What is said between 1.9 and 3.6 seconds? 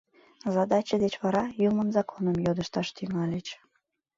законым» йодышташ тӱҥальыч.